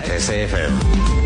at 0.00 0.06
SAFM. 0.06 1.20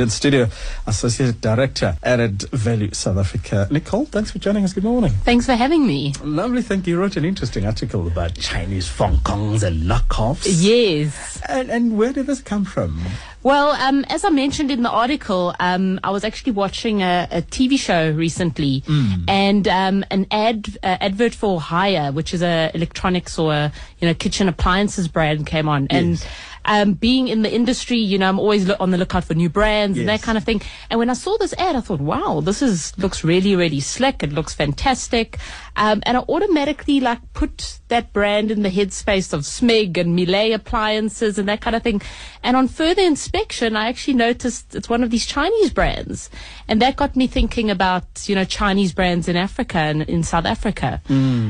In 0.00 0.08
studio, 0.08 0.48
Associate 0.86 1.38
Director, 1.38 1.94
Added 2.02 2.42
Value 2.52 2.88
South 2.94 3.18
Africa. 3.18 3.68
Nicole, 3.70 4.06
thanks 4.06 4.30
for 4.30 4.38
joining 4.38 4.64
us. 4.64 4.72
Good 4.72 4.84
morning. 4.84 5.12
Thanks 5.24 5.44
for 5.44 5.52
having 5.52 5.86
me. 5.86 6.14
Lovely. 6.24 6.62
Thank 6.62 6.86
you. 6.86 6.94
You 6.94 7.00
wrote 7.00 7.18
an 7.18 7.26
interesting 7.26 7.66
article 7.66 8.06
about 8.06 8.34
Chinese 8.36 8.88
Fong 8.88 9.16
Kongs 9.18 9.62
and 9.62 9.82
knockoffs. 9.82 10.46
Yes. 10.46 11.42
And, 11.46 11.70
and 11.70 11.98
where 11.98 12.14
did 12.14 12.26
this 12.28 12.40
come 12.40 12.64
from? 12.64 12.98
Well, 13.42 13.70
um, 13.72 14.06
as 14.08 14.24
I 14.24 14.30
mentioned 14.30 14.70
in 14.70 14.82
the 14.82 14.90
article, 14.90 15.54
um, 15.60 16.00
I 16.02 16.10
was 16.10 16.24
actually 16.24 16.52
watching 16.52 17.02
a, 17.02 17.28
a 17.30 17.42
TV 17.42 17.78
show 17.78 18.10
recently, 18.10 18.82
and 19.28 19.66
um, 19.68 20.04
an 20.10 20.26
ad 20.30 20.78
uh, 20.82 20.96
advert 21.00 21.34
for 21.34 21.58
Haier, 21.60 22.12
which 22.12 22.32
is 22.32 22.42
a 22.42 22.70
electronics 22.74 23.38
or 23.38 23.52
a, 23.52 23.72
you 23.98 24.08
know 24.08 24.14
kitchen 24.14 24.48
appliances 24.48 25.08
brand, 25.08 25.46
came 25.46 25.68
on, 25.68 25.88
and. 25.90 26.24
Yes. 26.64 26.86
Um, 26.86 26.94
being 26.94 27.28
in 27.28 27.42
the 27.42 27.52
industry, 27.52 27.98
you 27.98 28.18
know, 28.18 28.28
I'm 28.28 28.38
always 28.38 28.66
lo- 28.66 28.76
on 28.80 28.90
the 28.90 28.98
lookout 28.98 29.24
for 29.24 29.34
new 29.34 29.48
brands 29.48 29.98
and 29.98 30.08
that 30.08 30.22
kind 30.22 30.38
of 30.38 30.44
thing. 30.44 30.62
And 30.88 30.98
when 30.98 31.10
I 31.10 31.14
saw 31.14 31.36
this 31.38 31.52
ad, 31.54 31.76
I 31.76 31.80
thought, 31.80 32.00
wow, 32.00 32.40
this 32.40 32.62
is 32.62 32.96
looks 32.98 33.24
really, 33.24 33.56
really 33.56 33.80
slick. 33.80 34.22
It 34.22 34.32
looks 34.32 34.54
fantastic. 34.54 35.38
Um, 35.76 36.02
and 36.04 36.16
I 36.16 36.20
automatically 36.20 37.00
like 37.00 37.20
put 37.32 37.78
that 37.88 38.12
brand 38.12 38.50
in 38.50 38.62
the 38.62 38.68
headspace 38.70 39.32
of 39.32 39.42
Smeg 39.42 39.96
and 39.96 40.14
Miele 40.14 40.54
appliances 40.54 41.38
and 41.38 41.48
that 41.48 41.60
kind 41.60 41.74
of 41.74 41.82
thing. 41.82 42.02
And 42.42 42.56
on 42.56 42.68
further 42.68 43.02
inspection, 43.02 43.76
I 43.76 43.88
actually 43.88 44.14
noticed 44.14 44.74
it's 44.74 44.88
one 44.88 45.02
of 45.02 45.10
these 45.10 45.26
Chinese 45.26 45.70
brands. 45.70 46.30
And 46.68 46.82
that 46.82 46.96
got 46.96 47.16
me 47.16 47.26
thinking 47.26 47.70
about, 47.70 48.28
you 48.28 48.34
know, 48.34 48.44
Chinese 48.44 48.92
brands 48.92 49.28
in 49.28 49.36
Africa 49.36 49.78
and 49.78 50.02
in 50.02 50.22
South 50.22 50.44
Africa. 50.44 51.00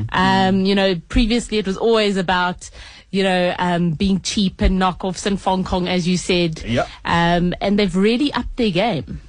Um, 0.09 0.65
you 0.65 0.75
know, 0.75 0.95
previously 1.09 1.57
it 1.57 1.67
was 1.67 1.77
always 1.77 2.17
about, 2.17 2.69
you 3.11 3.23
know, 3.23 3.53
um, 3.59 3.91
being 3.91 4.21
cheap 4.21 4.61
and 4.61 4.81
knockoffs 4.81 5.25
and 5.25 5.39
Fong 5.39 5.63
Kong, 5.63 5.87
as 5.87 6.07
you 6.07 6.17
said. 6.17 6.63
Yeah. 6.63 6.87
Um, 7.05 7.53
and 7.61 7.77
they've 7.77 7.95
really 7.95 8.33
upped 8.33 8.57
their 8.57 8.71
game. 8.71 9.21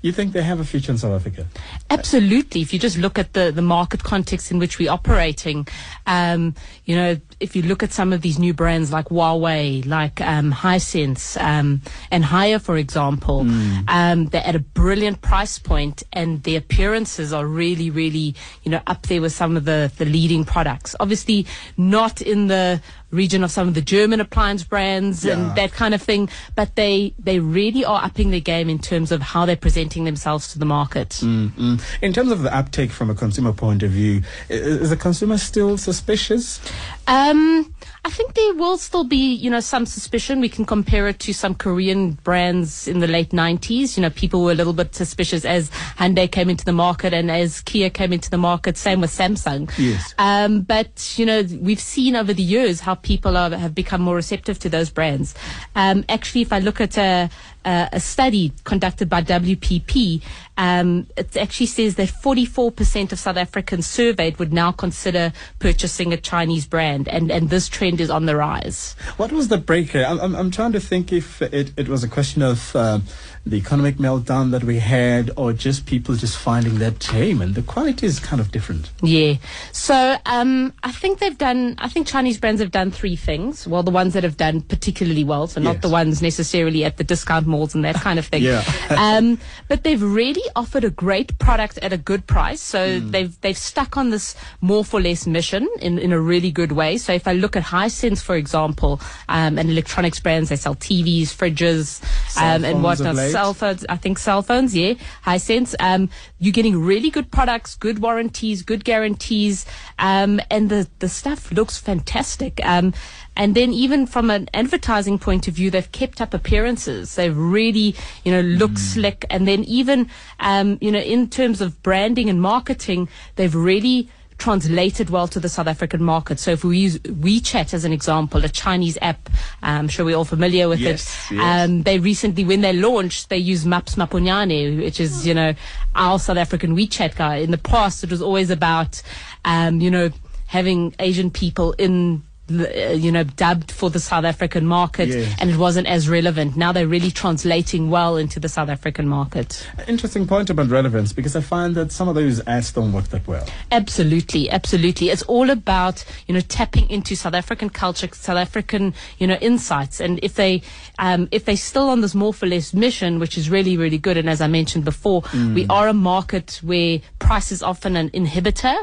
You 0.00 0.12
think 0.12 0.32
they 0.32 0.42
have 0.42 0.60
a 0.60 0.64
future 0.64 0.92
in 0.92 0.98
South 0.98 1.20
Africa? 1.20 1.46
Absolutely. 1.90 2.60
If 2.60 2.72
you 2.72 2.78
just 2.78 2.98
look 2.98 3.18
at 3.18 3.32
the, 3.32 3.50
the 3.50 3.62
market 3.62 4.04
context 4.04 4.52
in 4.52 4.58
which 4.60 4.78
we're 4.78 4.92
operating, 4.92 5.66
um, 6.06 6.54
you 6.84 6.94
know, 6.94 7.16
if 7.40 7.54
you 7.54 7.62
look 7.62 7.82
at 7.82 7.92
some 7.92 8.12
of 8.12 8.20
these 8.22 8.38
new 8.38 8.52
brands 8.52 8.92
like 8.92 9.06
Huawei, 9.10 9.86
like 9.86 10.20
um, 10.20 10.52
Hisense, 10.52 11.40
um, 11.40 11.82
and 12.10 12.24
Haier, 12.24 12.60
for 12.60 12.76
example, 12.76 13.40
um, 13.88 14.26
they're 14.26 14.46
at 14.46 14.56
a 14.56 14.60
brilliant 14.60 15.20
price 15.22 15.58
point 15.58 16.02
and 16.12 16.42
the 16.42 16.56
appearances 16.56 17.32
are 17.32 17.46
really, 17.46 17.90
really, 17.90 18.34
you 18.64 18.70
know, 18.70 18.80
up 18.86 19.02
there 19.06 19.20
with 19.20 19.32
some 19.32 19.56
of 19.56 19.64
the, 19.64 19.92
the 19.98 20.04
leading 20.04 20.44
products. 20.44 20.96
Obviously, 21.00 21.46
not 21.76 22.20
in 22.20 22.48
the 22.48 22.80
region 23.10 23.42
of 23.42 23.50
some 23.50 23.68
of 23.68 23.74
the 23.74 23.80
German 23.80 24.20
appliance 24.20 24.64
brands 24.64 25.24
Yeah. 25.24 25.32
and 25.34 25.56
that 25.56 25.72
kind 25.72 25.94
of 25.94 26.02
thing, 26.02 26.28
but 26.54 26.74
they, 26.74 27.14
they 27.18 27.38
really 27.38 27.84
are 27.84 28.02
upping 28.04 28.30
their 28.30 28.40
game 28.40 28.68
in 28.68 28.78
terms 28.78 29.12
of 29.12 29.22
how 29.22 29.46
they're 29.46 29.56
presenting 29.56 30.04
themselves 30.04 30.52
to 30.52 30.58
the 30.58 30.66
market. 30.66 31.10
Mm. 31.22 31.80
In 32.02 32.12
terms 32.12 32.30
of 32.30 32.42
the 32.42 32.54
uptake 32.54 32.90
from 32.90 33.08
a 33.10 33.14
consumer 33.14 33.52
point 33.52 33.82
of 33.82 33.92
view, 33.92 34.22
is 34.50 34.90
the 34.90 34.96
consumer 34.96 35.38
still 35.38 35.78
suspicious? 35.78 36.60
Um, 37.06 37.27
um, 37.28 37.74
I 38.08 38.10
think 38.10 38.32
there 38.32 38.54
will 38.54 38.78
still 38.78 39.04
be, 39.04 39.34
you 39.34 39.50
know, 39.50 39.60
some 39.60 39.84
suspicion. 39.84 40.40
We 40.40 40.48
can 40.48 40.64
compare 40.64 41.08
it 41.08 41.18
to 41.18 41.34
some 41.34 41.54
Korean 41.54 42.12
brands 42.12 42.88
in 42.88 43.00
the 43.00 43.06
late 43.06 43.32
90s. 43.32 43.98
You 43.98 44.02
know, 44.02 44.08
people 44.08 44.42
were 44.42 44.52
a 44.52 44.54
little 44.54 44.72
bit 44.72 44.94
suspicious 44.94 45.44
as 45.44 45.68
Hyundai 45.98 46.32
came 46.32 46.48
into 46.48 46.64
the 46.64 46.72
market 46.72 47.12
and 47.12 47.30
as 47.30 47.60
Kia 47.60 47.90
came 47.90 48.14
into 48.14 48.30
the 48.30 48.38
market. 48.38 48.78
Same 48.78 49.02
with 49.02 49.10
Samsung. 49.10 49.70
Yes. 49.76 50.14
Um, 50.16 50.62
but, 50.62 51.18
you 51.18 51.26
know, 51.26 51.42
we've 51.60 51.82
seen 51.82 52.16
over 52.16 52.32
the 52.32 52.42
years 52.42 52.80
how 52.80 52.94
people 52.94 53.36
are, 53.36 53.50
have 53.50 53.74
become 53.74 54.00
more 54.00 54.16
receptive 54.16 54.58
to 54.60 54.70
those 54.70 54.88
brands. 54.88 55.34
Um, 55.76 56.02
actually, 56.08 56.40
if 56.40 56.50
I 56.50 56.60
look 56.60 56.80
at 56.80 56.96
a, 56.96 57.28
a, 57.66 57.88
a 57.92 58.00
study 58.00 58.54
conducted 58.64 59.10
by 59.10 59.20
WPP, 59.20 60.22
um, 60.56 61.06
it 61.16 61.36
actually 61.36 61.66
says 61.66 61.94
that 61.94 62.08
44% 62.08 63.12
of 63.12 63.18
South 63.18 63.36
Africans 63.36 63.86
surveyed 63.86 64.38
would 64.38 64.52
now 64.52 64.72
consider 64.72 65.32
purchasing 65.60 66.12
a 66.12 66.16
Chinese 66.16 66.66
brand, 66.66 67.06
and, 67.08 67.30
and 67.30 67.48
this 67.48 67.68
trend 67.68 67.97
is 68.00 68.10
on 68.10 68.26
the 68.26 68.36
rise. 68.36 68.94
What 69.16 69.32
was 69.32 69.48
the 69.48 69.58
breaker? 69.58 70.02
I'm, 70.04 70.20
I'm, 70.20 70.34
I'm 70.36 70.50
trying 70.50 70.72
to 70.72 70.80
think 70.80 71.12
if 71.12 71.40
it, 71.42 71.72
it 71.76 71.88
was 71.88 72.04
a 72.04 72.08
question 72.08 72.42
of 72.42 72.74
um, 72.76 73.04
the 73.46 73.56
economic 73.56 73.96
meltdown 73.96 74.50
that 74.50 74.64
we 74.64 74.78
had, 74.78 75.30
or 75.36 75.52
just 75.52 75.86
people 75.86 76.14
just 76.16 76.36
finding 76.36 76.78
that, 76.78 77.02
hey, 77.04 77.32
man, 77.34 77.54
the 77.54 77.62
quality 77.62 78.06
is 78.06 78.20
kind 78.20 78.40
of 78.40 78.50
different. 78.50 78.90
Yeah. 79.02 79.34
So 79.72 80.16
um, 80.26 80.72
I 80.82 80.92
think 80.92 81.18
they've 81.18 81.36
done. 81.38 81.76
I 81.78 81.88
think 81.88 82.06
Chinese 82.06 82.38
brands 82.38 82.60
have 82.60 82.70
done 82.70 82.90
three 82.90 83.16
things. 83.16 83.66
Well, 83.66 83.82
the 83.82 83.90
ones 83.90 84.14
that 84.14 84.22
have 84.24 84.36
done 84.36 84.60
particularly 84.60 85.24
well, 85.24 85.46
so 85.46 85.60
not 85.60 85.74
Yes. 85.76 85.82
the 85.82 85.88
ones 85.88 86.22
necessarily 86.22 86.84
at 86.84 86.96
the 86.96 87.04
discount 87.04 87.46
malls 87.46 87.74
and 87.74 87.84
that 87.84 87.94
kind 88.06 88.18
of 88.18 88.26
thing. 88.26 88.42
Yeah. 88.42 88.62
um, 88.90 89.38
but 89.68 89.82
they've 89.84 90.02
really 90.02 90.42
offered 90.56 90.84
a 90.84 90.90
great 90.90 91.38
product 91.38 91.78
at 91.78 91.92
a 91.92 91.98
good 91.98 92.26
price. 92.26 92.60
So 92.60 93.00
Hmm. 93.00 93.10
they've 93.10 93.40
they've 93.40 93.56
stuck 93.58 93.96
on 93.96 94.10
this 94.10 94.34
more 94.60 94.84
for 94.84 95.00
less 95.00 95.26
mission 95.26 95.68
in 95.80 95.98
in 95.98 96.12
a 96.12 96.20
really 96.20 96.50
good 96.50 96.72
way. 96.72 96.98
So 96.98 97.12
if 97.12 97.26
I 97.28 97.32
look 97.32 97.56
at 97.56 97.62
Hisense, 97.78 98.22
for 98.22 98.36
example, 98.36 99.00
um, 99.28 99.58
and 99.58 99.70
electronics 99.70 100.20
brands, 100.20 100.48
they 100.48 100.56
sell 100.56 100.74
TVs, 100.74 101.28
fridges, 101.28 102.02
um, 102.40 102.64
and 102.64 102.82
whatnot. 102.82 103.16
Cell 103.16 103.54
phones, 103.54 103.86
I 103.88 103.96
think 103.96 104.18
cell 104.18 104.42
phones, 104.42 104.74
yeah, 104.74 104.94
Hisense. 105.24 105.74
Um, 105.80 106.10
you're 106.38 106.52
getting 106.52 106.80
really 106.80 107.10
good 107.10 107.30
products, 107.30 107.76
good 107.76 108.00
warranties, 108.00 108.62
good 108.62 108.84
guarantees, 108.84 109.66
um, 109.98 110.40
and 110.50 110.68
the, 110.70 110.88
the 110.98 111.08
stuff 111.08 111.52
looks 111.52 111.78
fantastic. 111.78 112.64
Um, 112.64 112.92
and 113.38 113.54
then 113.54 113.72
even 113.72 114.06
from 114.06 114.30
an 114.30 114.48
advertising 114.52 115.18
point 115.20 115.46
of 115.46 115.54
view, 115.54 115.70
they've 115.70 115.90
kept 115.92 116.20
up 116.20 116.34
appearances. 116.34 117.14
They've 117.14 117.36
really, 117.36 117.94
you 118.24 118.32
know, 118.32 118.40
look 118.40 118.76
slick. 118.76 119.24
And 119.30 119.46
then 119.46 119.62
even, 119.64 120.10
um, 120.40 120.76
you 120.80 120.90
know, 120.90 120.98
in 120.98 121.30
terms 121.30 121.60
of 121.60 121.80
branding 121.84 122.28
and 122.28 122.42
marketing, 122.42 123.08
they've 123.36 123.54
really 123.54 124.08
translated 124.38 125.10
well 125.10 125.28
to 125.28 125.40
the 125.40 125.48
South 125.48 125.66
African 125.66 126.02
market. 126.02 126.38
So 126.38 126.52
if 126.52 126.64
we 126.64 126.78
use 126.78 126.98
WeChat 127.00 127.74
as 127.74 127.84
an 127.84 127.92
example, 127.92 128.44
a 128.44 128.48
Chinese 128.48 128.96
app, 129.02 129.28
I'm 129.62 129.88
sure 129.88 130.04
we're 130.04 130.16
all 130.16 130.24
familiar 130.24 130.68
with 130.68 130.78
Yes, 130.80 131.30
it. 131.30 131.34
yes. 131.34 131.68
Um, 131.68 131.82
they 131.82 131.98
recently, 131.98 132.44
when 132.44 132.60
they 132.60 132.72
launched, 132.72 133.28
they 133.28 133.36
used 133.38 133.66
Maps 133.66 133.96
Maponyane, 133.96 134.78
which 134.82 135.00
is, 135.00 135.26
you 135.26 135.34
know, 135.34 135.54
our 135.94 136.18
South 136.18 136.36
African 136.36 136.76
WeChat 136.76 137.16
guy. 137.16 137.36
In 137.36 137.50
the 137.50 137.58
past, 137.58 138.04
it 138.04 138.10
was 138.10 138.22
always 138.22 138.50
about, 138.50 139.02
um, 139.44 139.80
you 139.80 139.90
know, 139.90 140.10
having 140.46 140.94
Asian 141.00 141.30
people 141.30 141.72
in, 141.72 142.22
you 142.50 143.12
know, 143.12 143.24
dubbed 143.24 143.70
for 143.70 143.90
the 143.90 144.00
South 144.00 144.24
African 144.24 144.66
market, 144.66 145.08
Yes. 145.08 145.34
and 145.40 145.50
it 145.50 145.56
wasn't 145.56 145.86
as 145.86 146.08
relevant. 146.08 146.56
Now 146.56 146.72
they're 146.72 146.86
really 146.86 147.10
translating 147.10 147.90
well 147.90 148.16
into 148.16 148.40
the 148.40 148.48
South 148.48 148.68
African 148.68 149.06
market. 149.06 149.66
Interesting 149.86 150.26
point 150.26 150.50
about 150.50 150.68
relevance 150.68 151.12
because 151.12 151.36
I 151.36 151.40
find 151.40 151.74
that 151.74 151.92
some 151.92 152.08
of 152.08 152.14
those 152.14 152.40
ads 152.46 152.72
don't 152.72 152.92
work 152.92 153.08
that 153.08 153.26
well. 153.26 153.46
Absolutely, 153.70 154.50
absolutely. 154.50 155.10
It's 155.10 155.22
all 155.24 155.50
about 155.50 156.04
you 156.26 156.34
know 156.34 156.40
tapping 156.40 156.88
into 156.90 157.14
South 157.16 157.34
African 157.34 157.70
culture, 157.70 158.08
South 158.12 158.38
African 158.38 158.94
you 159.18 159.26
know 159.26 159.36
insights, 159.40 160.00
and 160.00 160.18
if 160.22 160.34
they 160.34 160.62
um, 160.98 161.28
if 161.30 161.44
they're 161.44 161.56
still 161.56 161.88
on 161.90 162.00
this 162.00 162.14
more 162.14 162.32
for 162.32 162.46
less 162.46 162.72
mission, 162.72 163.18
which 163.18 163.36
is 163.36 163.50
really 163.50 163.76
really 163.76 163.98
good, 163.98 164.16
and 164.16 164.28
as 164.28 164.40
I 164.40 164.46
mentioned 164.46 164.84
before, 164.84 165.22
we 165.54 165.66
are 165.68 165.88
a 165.88 165.92
market 165.94 166.60
where 166.62 167.00
price 167.18 167.52
is 167.52 167.62
often 167.62 167.96
an 167.96 168.10
inhibitor, 168.10 168.76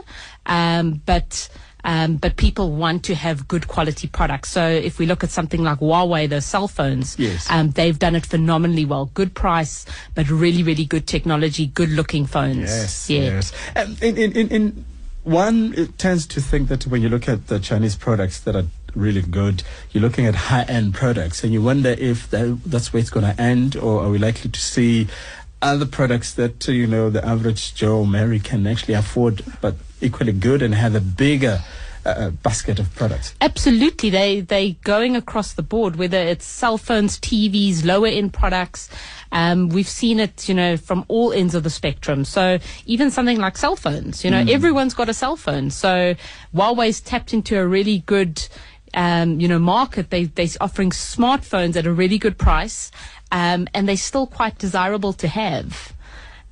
um, 0.45 1.01
but. 1.05 1.49
Um, 1.85 2.17
but 2.17 2.35
people 2.35 2.71
want 2.71 3.03
to 3.05 3.15
have 3.15 3.47
good 3.47 3.67
quality 3.67 4.07
products. 4.07 4.49
So 4.49 4.67
if 4.67 4.97
we 4.99 5.05
look 5.05 5.23
at 5.23 5.29
something 5.29 5.63
like 5.63 5.79
Huawei, 5.79 6.27
the 6.27 6.41
cell 6.41 6.67
phones, 6.67 7.15
Yes. 7.19 7.47
um, 7.49 7.69
they've 7.71 7.97
done 7.97 8.15
it 8.15 8.25
phenomenally 8.25 8.85
well. 8.85 9.11
Good 9.13 9.35
price, 9.35 9.85
but 10.15 10.27
really, 10.29 10.63
really 10.63 10.85
good 10.85 11.05
technology, 11.05 11.67
good 11.67 11.89
looking 11.89 12.25
phones. 12.25 12.69
Yes, 12.71 13.09
yeah. 13.09 13.21
yes. 13.21 13.53
Um, 13.75 13.95
in, 14.01 14.17
in, 14.17 14.31
in, 14.33 14.49
in 14.49 14.85
one 15.23 15.73
it 15.77 15.97
tends 15.97 16.25
to 16.27 16.41
think 16.41 16.69
that 16.69 16.85
when 16.87 17.01
you 17.01 17.09
look 17.09 17.29
at 17.29 17.47
the 17.47 17.59
Chinese 17.59 17.95
products 17.95 18.39
that 18.41 18.55
are 18.55 18.65
really 18.95 19.21
good, 19.21 19.63
you're 19.91 20.01
looking 20.01 20.25
at 20.25 20.35
high-end 20.35 20.93
products, 20.93 21.43
and 21.43 21.53
you 21.53 21.61
wonder 21.61 21.89
if 21.89 22.29
that, 22.31 22.59
that's 22.65 22.93
where 22.93 23.01
it's 23.01 23.09
going 23.09 23.25
to 23.25 23.41
end, 23.41 23.75
or 23.75 24.01
are 24.01 24.09
we 24.09 24.17
likely 24.17 24.49
to 24.49 24.59
see 24.59 25.07
other 25.61 25.85
products 25.85 26.33
that 26.33 26.67
you 26.67 26.87
know 26.87 27.09
the 27.09 27.25
average 27.25 27.73
Joe 27.75 27.99
or 27.99 28.07
Mary 28.07 28.39
can 28.39 28.65
actually 28.67 28.93
afford, 28.93 29.43
but 29.61 29.75
equally 30.05 30.33
good 30.33 30.61
and 30.61 30.73
have 30.75 30.95
a 30.95 31.01
bigger 31.01 31.61
uh, 32.05 32.29
basket 32.29 32.79
of 32.79 32.93
products. 32.95 33.33
Absolutely, 33.41 34.09
they 34.09 34.41
they 34.41 34.73
going 34.83 35.15
across 35.15 35.53
the 35.53 35.63
board. 35.63 35.95
Whether 35.95 36.19
it's 36.19 36.45
cell 36.45 36.77
phones, 36.77 37.19
TVs, 37.19 37.83
lower 37.83 38.07
end 38.07 38.33
products, 38.33 38.89
um, 39.31 39.69
we've 39.69 39.87
seen 39.87 40.19
it, 40.19 40.47
you 40.47 40.53
know, 40.53 40.77
from 40.77 41.03
all 41.07 41.33
ends 41.33 41.55
of 41.55 41.63
the 41.63 41.69
spectrum. 41.69 42.23
So 42.23 42.59
even 42.85 43.09
something 43.11 43.39
like 43.39 43.57
cell 43.57 43.75
phones, 43.75 44.23
you 44.23 44.31
know, 44.31 44.45
everyone's 44.47 44.93
got 44.93 45.09
a 45.09 45.13
cell 45.13 45.35
phone. 45.35 45.71
So 45.71 46.15
Huawei's 46.53 47.01
tapped 47.01 47.33
into 47.33 47.57
a 47.57 47.65
really 47.65 47.99
good. 47.99 48.47
Um, 48.97 49.41
you 49.41 49.49
know, 49.49 49.59
market. 49.59 50.09
They 50.09 50.23
they're 50.23 50.47
offering 50.61 50.91
smartphones 50.91 51.75
at 51.75 51.85
a 51.85 51.91
really 51.91 52.17
good 52.17 52.37
price, 52.37 52.91
um, 53.29 53.67
and 53.73 53.89
they're 53.89 53.97
still 53.97 54.25
quite 54.25 54.57
desirable 54.57 55.11
to 55.11 55.27
have. 55.27 55.91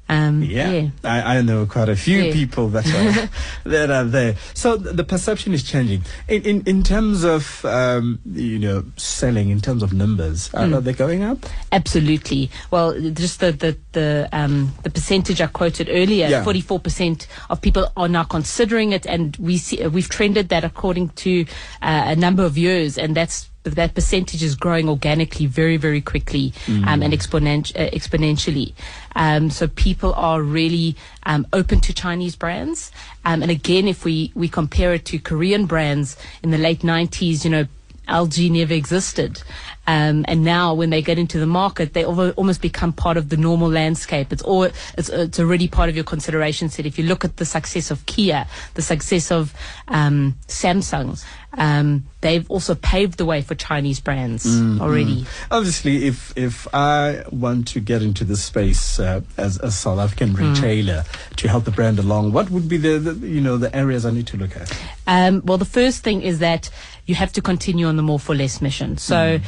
Um, 0.09 0.43
Yeah, 0.43 0.69
yeah. 0.69 0.89
I, 1.03 1.37
I 1.37 1.41
know 1.41 1.65
quite 1.65 1.87
a 1.89 1.95
few 1.95 2.23
Yeah. 2.23 2.33
people 2.33 2.67
that 2.69 2.85
are 2.85 3.29
that 3.69 3.89
are 3.89 4.03
there. 4.03 4.35
So 4.53 4.77
th- 4.77 4.95
the 4.95 5.03
perception 5.03 5.53
is 5.53 5.63
changing 5.63 6.03
in 6.27 6.41
in, 6.43 6.61
in 6.65 6.83
terms 6.83 7.23
of 7.23 7.63
um, 7.65 8.19
you 8.25 8.59
know 8.59 8.83
selling, 8.97 9.49
in 9.49 9.61
terms 9.61 9.81
of 9.81 9.93
numbers. 9.93 10.49
Are, 10.53 10.67
Mm. 10.67 10.75
are 10.77 10.81
they 10.81 10.93
going 10.93 11.23
up? 11.23 11.37
Absolutely. 11.71 12.51
Well, 12.69 12.93
just 13.11 13.39
the 13.39 13.51
the 13.53 13.77
the, 13.93 14.29
um, 14.33 14.73
the 14.83 14.89
percentage 14.89 15.39
I 15.41 15.47
quoted 15.47 15.87
earlier, 15.89 16.43
forty 16.43 16.61
four 16.61 16.79
percent 16.79 17.27
of 17.49 17.61
people 17.61 17.87
are 17.95 18.09
now 18.09 18.23
considering 18.25 18.91
it, 18.91 19.05
and 19.07 19.35
we 19.37 19.57
see 19.57 19.85
we've 19.87 20.09
trended 20.09 20.49
that 20.49 20.63
according 20.63 21.09
to 21.23 21.45
uh, 21.81 22.03
a 22.07 22.15
number 22.15 22.43
of 22.43 22.57
years, 22.57 22.97
and 22.97 23.15
that's 23.15 23.49
that 23.63 23.95
percentage 23.95 24.43
is 24.43 24.55
growing 24.55 24.89
organically 24.89 25.45
very 25.45 25.77
very 25.77 26.01
quickly 26.01 26.53
um, 26.67 27.01
and 27.01 27.13
exponent, 27.13 27.71
uh, 27.75 27.89
exponentially. 27.89 28.73
Um, 29.15 29.49
so 29.49 29.67
people 29.67 30.13
are 30.13 30.41
really 30.41 30.95
um, 31.23 31.47
open 31.53 31.79
to 31.81 31.93
Chinese 31.93 32.35
brands, 32.35 32.91
um, 33.25 33.41
and 33.41 33.51
again, 33.51 33.87
if 33.87 34.03
we 34.05 34.31
we 34.35 34.49
compare 34.49 34.93
it 34.93 35.05
to 35.05 35.19
Korean 35.19 35.65
brands 35.65 36.17
in 36.43 36.51
the 36.51 36.57
late 36.57 36.83
nineties, 36.83 37.45
you 37.45 37.51
know. 37.51 37.67
LG 38.07 38.51
never 38.51 38.73
existed. 38.73 39.41
Um, 39.85 40.23
and 40.29 40.43
now 40.45 40.73
when 40.73 40.91
they 40.91 41.01
get 41.01 41.19
into 41.19 41.39
the 41.39 41.45
market, 41.45 41.93
they 41.93 42.05
almo- 42.05 42.31
almost 42.31 42.61
become 42.61 42.93
part 42.93 43.17
of 43.17 43.27
the 43.27 43.35
normal 43.35 43.69
landscape. 43.69 44.31
It's 44.31 44.41
all, 44.41 44.63
it's, 44.63 45.09
it's 45.09 45.39
already 45.39 45.67
part 45.67 45.89
of 45.89 45.95
your 45.95 46.05
consideration 46.05 46.69
set. 46.69 46.85
If 46.85 46.97
you 46.97 47.03
look 47.05 47.25
at 47.25 47.35
the 47.35 47.43
success 47.45 47.91
of 47.91 48.05
Kia, 48.05 48.47
the 48.75 48.81
success 48.81 49.29
of, 49.29 49.53
um, 49.89 50.35
Samsung, 50.47 51.21
um, 51.55 52.05
they've 52.21 52.49
also 52.49 52.75
paved 52.75 53.17
the 53.17 53.25
way 53.25 53.41
for 53.41 53.55
Chinese 53.55 53.99
brands 53.99 54.45
already. 54.81 55.25
Obviously, 55.51 56.05
if 56.07 56.33
if 56.35 56.67
I 56.73 57.23
want 57.29 57.67
to 57.69 57.79
get 57.79 58.01
into 58.01 58.23
this 58.23 58.43
space 58.43 58.99
uh, 58.99 59.21
as 59.37 59.59
a 59.59 59.69
South 59.69 59.99
African 59.99 60.29
Hmm. 60.33 60.53
retailer 60.53 61.03
to 61.35 61.47
help 61.47 61.65
the 61.65 61.71
brand 61.71 61.99
along, 61.99 62.31
what 62.31 62.49
would 62.49 62.67
be 62.67 62.77
the, 62.77 62.97
the 62.97 63.27
you 63.27 63.39
know 63.41 63.57
the 63.57 63.75
areas 63.75 64.03
I 64.03 64.09
need 64.11 64.25
to 64.27 64.37
look 64.37 64.55
at? 64.57 64.75
Um, 65.05 65.43
well, 65.45 65.59
the 65.59 65.65
first 65.65 66.03
thing 66.03 66.23
is 66.23 66.39
that 66.39 66.71
you 67.05 67.15
have 67.15 67.33
to 67.33 67.41
continue 67.41 67.87
on 67.87 67.97
the 67.97 68.03
more 68.03 68.19
for 68.19 68.35
less 68.35 68.61
mission. 68.61 68.97
So, 68.97 69.39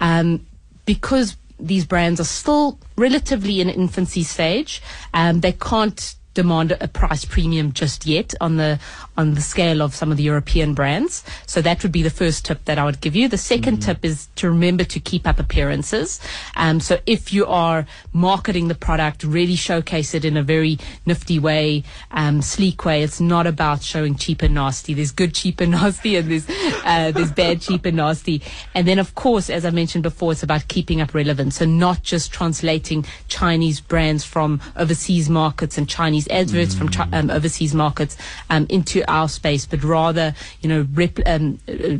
um, 0.00 0.46
because 0.86 1.36
these 1.58 1.84
brands 1.86 2.20
are 2.20 2.24
still 2.24 2.78
relatively 2.96 3.60
in 3.60 3.68
infancy 3.68 4.22
stage, 4.22 4.82
um, 5.14 5.40
they 5.40 5.52
can't 5.52 6.14
demand 6.34 6.76
a 6.80 6.88
price 6.88 7.24
premium 7.24 7.72
just 7.72 8.06
yet 8.06 8.34
on 8.40 8.56
the 8.56 8.78
on 9.16 9.34
the 9.34 9.40
scale 9.40 9.80
of 9.80 9.94
some 9.94 10.10
of 10.10 10.16
the 10.16 10.22
European 10.24 10.74
brands. 10.74 11.22
So 11.46 11.62
that 11.62 11.82
would 11.82 11.92
be 11.92 12.02
the 12.02 12.10
first 12.10 12.44
tip 12.44 12.64
that 12.64 12.78
I 12.78 12.84
would 12.84 13.00
give 13.00 13.14
you. 13.14 13.28
The 13.28 13.36
2nd 13.36 13.84
tip 13.84 14.04
is 14.04 14.28
to 14.36 14.50
remember 14.50 14.82
to 14.84 14.98
keep 14.98 15.26
up 15.26 15.38
appearances. 15.38 16.20
Um, 16.56 16.80
so 16.80 16.98
if 17.06 17.32
you 17.32 17.46
are 17.46 17.86
marketing 18.12 18.68
the 18.68 18.74
product, 18.74 19.22
really 19.22 19.54
showcase 19.54 20.14
it 20.14 20.24
in 20.24 20.36
a 20.36 20.42
very 20.42 20.78
nifty 21.06 21.38
way, 21.38 21.84
um, 22.10 22.42
sleek 22.42 22.84
way. 22.84 23.02
It's 23.02 23.20
not 23.20 23.46
about 23.46 23.82
showing 23.82 24.16
cheap 24.16 24.42
and 24.42 24.54
nasty. 24.54 24.94
There's 24.94 25.12
good 25.12 25.34
cheap 25.34 25.60
and 25.60 25.70
nasty, 25.78 26.16
and 26.16 26.30
there's 26.30 26.48
uh, 26.84 27.12
there's 27.12 27.30
bad 27.30 27.60
cheap 27.60 27.84
and 27.84 27.96
nasty. 27.96 28.42
And 28.74 28.88
then 28.88 28.98
of 28.98 29.14
course, 29.14 29.48
as 29.48 29.64
I 29.64 29.70
mentioned 29.70 30.02
before, 30.02 30.32
it's 30.32 30.42
about 30.42 30.66
keeping 30.66 31.00
up 31.00 31.14
relevance. 31.14 31.56
So 31.58 31.64
not 31.64 32.02
just 32.02 32.32
translating 32.32 33.04
Chinese 33.28 33.80
brands 33.80 34.24
from 34.24 34.60
overseas 34.76 35.30
markets 35.30 35.78
and 35.78 35.88
Chinese 35.88 36.23
adverts 36.30 36.74
from 36.74 36.88
chi- 36.88 37.08
um, 37.12 37.30
overseas 37.30 37.74
markets 37.74 38.16
um, 38.50 38.66
into 38.68 39.02
our 39.10 39.28
space, 39.28 39.66
but 39.66 39.82
rather, 39.84 40.34
you 40.60 40.68
know, 40.68 40.86
rep- 40.94 41.26
um, 41.26 41.58
uh, 41.68 41.96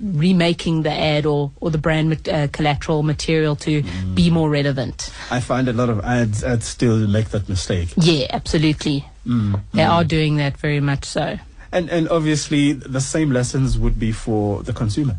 remaking 0.00 0.82
the 0.82 0.92
ad 0.92 1.26
or, 1.26 1.50
or 1.60 1.70
the 1.70 1.78
brand 1.78 2.28
uh, 2.28 2.48
collateral 2.52 3.02
material 3.02 3.56
to 3.56 3.82
be 4.14 4.30
more 4.30 4.50
relevant. 4.50 5.12
I 5.30 5.40
find 5.40 5.68
a 5.68 5.72
lot 5.72 5.88
of 5.88 6.00
ads 6.00 6.44
ads 6.44 6.66
still 6.66 7.06
make 7.08 7.30
that 7.30 7.48
mistake. 7.48 7.88
Yeah, 7.96 8.26
absolutely. 8.30 9.06
Mm. 9.26 9.60
They 9.72 9.82
are 9.82 10.04
doing 10.04 10.36
that 10.36 10.56
very 10.56 10.80
much 10.80 11.04
so. 11.04 11.38
And 11.72 11.88
and 11.90 12.08
obviously 12.08 12.72
the 12.72 13.00
same 13.00 13.30
lessons 13.30 13.78
would 13.78 13.98
be 13.98 14.12
for 14.12 14.62
the 14.62 14.72
consumer. 14.72 15.16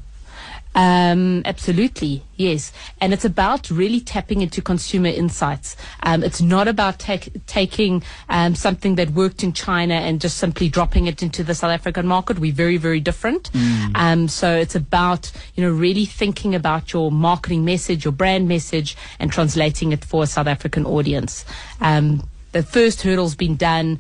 Um, 0.74 1.42
absolutely, 1.46 2.24
yes. 2.38 2.72
And 3.02 3.14
it's 3.14 3.26
about 3.26 3.70
really 3.70 4.00
tapping 4.00 4.42
into 4.42 4.62
consumer 4.62 5.10
insights. 5.10 5.76
Um, 6.04 6.24
it's 6.24 6.42
not 6.42 6.68
about 6.68 6.98
take, 7.00 7.46
taking 7.46 8.04
um, 8.30 8.56
something 8.56 8.96
that 8.96 9.10
worked 9.12 9.44
in 9.44 9.54
China 9.54 9.96
and 9.96 10.22
just 10.22 10.38
simply 10.38 10.70
dropping 10.70 11.08
it 11.08 11.22
into 11.22 11.44
the 11.44 11.56
South 11.56 11.72
African 11.72 12.08
market. 12.08 12.40
We're 12.40 12.54
very, 12.54 12.78
very 12.78 13.00
different. 13.00 13.52
Um, 13.96 14.28
so 14.28 14.56
it's 14.56 14.76
about 14.76 15.32
you 15.56 15.64
know 15.64 15.72
really 15.72 16.06
thinking 16.06 16.56
about 16.56 16.94
your 16.94 17.12
marketing 17.12 17.66
message, 17.66 18.06
your 18.06 18.14
brand 18.14 18.48
message, 18.48 18.96
and 19.20 19.32
translating 19.32 19.92
it 19.92 20.06
for 20.06 20.24
a 20.24 20.28
South 20.28 20.48
African 20.48 20.86
audience. 20.86 21.46
Um, 21.82 22.28
the 22.52 22.64
first 22.64 23.02
hurdle's 23.02 23.36
been 23.36 23.56
done. 23.56 24.00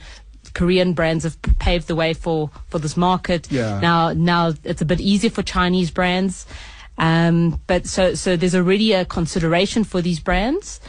Korean 0.53 0.93
brands 0.93 1.23
have 1.23 1.41
paved 1.59 1.87
the 1.87 1.95
way 1.95 2.13
for, 2.13 2.49
for 2.67 2.79
this 2.79 2.95
market. 2.97 3.51
Yeah. 3.51 3.79
Now, 3.79 4.13
now 4.13 4.53
it's 4.63 4.81
a 4.81 4.85
bit 4.85 4.99
easier 5.01 5.29
for 5.29 5.43
Chinese 5.43 5.91
brands. 5.91 6.45
Um, 6.97 7.59
but 7.67 7.87
so, 7.87 8.13
so 8.13 8.35
there's 8.35 8.55
already 8.55 8.93
a 8.93 9.05
consideration 9.05 9.83
for 9.83 10.01
these 10.01 10.19
brands. 10.19 10.79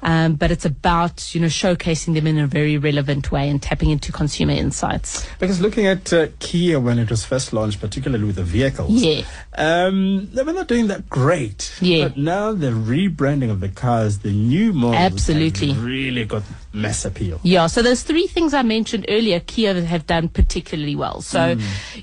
Um, 0.00 0.36
but 0.36 0.52
it's 0.52 0.64
about, 0.64 1.34
you 1.34 1.40
know, 1.40 1.48
showcasing 1.48 2.14
them 2.14 2.28
in 2.28 2.38
a 2.38 2.46
very 2.46 2.78
relevant 2.78 3.32
way 3.32 3.48
and 3.48 3.60
tapping 3.60 3.90
into 3.90 4.12
consumer 4.12 4.52
insights. 4.52 5.26
Because 5.40 5.60
looking 5.60 5.86
at 5.88 6.12
uh, 6.12 6.28
Kia 6.38 6.78
when 6.78 7.00
it 7.00 7.10
was 7.10 7.24
first 7.24 7.52
launched, 7.52 7.80
particularly 7.80 8.24
with 8.24 8.36
the 8.36 8.44
vehicles, 8.44 9.02
Yeah. 9.02 9.22
um, 9.56 10.28
they 10.32 10.44
were 10.44 10.52
not 10.52 10.68
doing 10.68 10.86
that 10.86 11.08
great. 11.08 11.76
Yeah. 11.80 12.06
But 12.06 12.16
now 12.16 12.52
the 12.52 12.68
rebranding 12.68 13.50
of 13.50 13.58
the 13.58 13.68
cars, 13.70 14.20
the 14.20 14.30
new 14.30 14.72
models, 14.72 14.94
have 14.98 15.12
Absolutely. 15.14 15.72
really 15.72 16.24
got 16.24 16.44
mass 16.72 17.04
appeal. 17.04 17.40
Yeah, 17.42 17.66
so 17.66 17.82
those 17.82 18.02
three 18.02 18.26
things 18.26 18.54
I 18.54 18.62
mentioned 18.62 19.06
earlier, 19.08 19.40
Kia 19.40 19.80
have 19.82 20.06
done 20.06 20.28
particularly 20.28 20.96
well. 20.96 21.20
So 21.22 21.56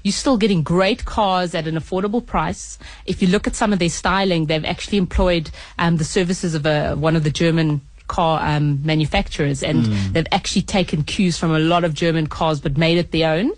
you're 0.04 0.12
still 0.12 0.38
getting 0.38 0.64
great 0.64 1.06
cars 1.06 1.54
at 1.56 1.68
an 1.68 1.76
affordable 1.76 2.26
price. 2.26 2.78
If 3.06 3.22
you 3.22 3.28
look 3.28 3.48
at 3.48 3.56
some 3.56 3.74
of 3.74 3.80
their 3.80 3.90
styling, 3.90 4.48
they've 4.48 4.66
actually 4.66 4.98
employed 4.98 5.52
um, 5.78 5.98
the 5.98 6.04
services 6.04 6.56
of 6.56 6.66
a, 6.66 6.96
one 6.96 7.16
of 7.16 7.24
the 7.24 7.32
German 7.32 7.82
car 8.08 8.40
um, 8.44 8.82
manufacturers, 8.86 9.64
and 9.64 9.86
they've 10.14 10.28
actually 10.32 10.62
taken 10.62 11.04
cues 11.04 11.38
from 11.38 11.52
a 11.52 11.60
lot 11.60 11.84
of 11.84 11.94
German 11.94 12.28
cars, 12.28 12.60
but 12.60 12.78
made 12.78 12.98
it 12.98 13.12
their 13.12 13.34
own. 13.34 13.52